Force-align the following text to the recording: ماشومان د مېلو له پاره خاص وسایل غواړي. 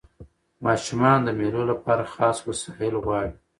ماشومان 0.65 1.19
د 1.23 1.27
مېلو 1.39 1.61
له 1.69 1.75
پاره 1.83 2.05
خاص 2.13 2.37
وسایل 2.49 2.95
غواړي. 3.05 3.31